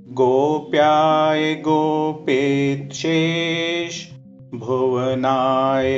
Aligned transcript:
गोप्याय 0.07 1.53
गोपेक्षेश 1.53 4.11
भुवनाय 4.55 5.93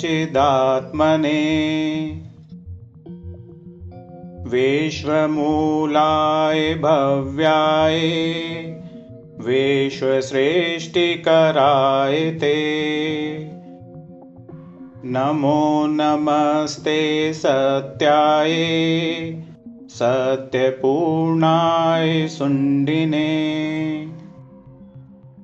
चिदात्मने। 0.00 1.42
विश्वमूलाय 4.46 6.74
भव्याय 6.74 8.00
विश्वश्रेष्ठिकराय 9.40 12.30
ते 12.30 12.78
नमो 15.04 15.86
नमस्ते 15.88 17.32
सत्याय 17.32 18.52
सत्यपूर्णाय 19.88 22.28
सुण्डिने 22.28 23.28